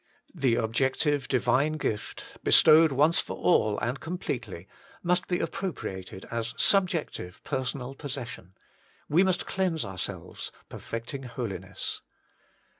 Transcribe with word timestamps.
The 0.33 0.55
objec 0.55 0.95
tive 0.95 1.27
Divine 1.27 1.73
gift, 1.73 2.23
bestowed 2.43 2.91
once 2.91 3.19
for 3.19 3.37
all 3.37 3.77
and 3.81 3.99
com 3.99 4.17
pletely, 4.17 4.65
must 5.03 5.27
be 5.27 5.37
appropriated 5.37 6.25
as 6.31 6.53
a 6.53 6.59
subjective 6.59 7.39
personal 7.43 7.93
possession; 7.93 8.55
we 9.07 9.23
must 9.23 9.45
cleanse 9.45 9.85
ourselves, 9.85 10.51
perfecting 10.69 11.21
holiness. 11.21 12.01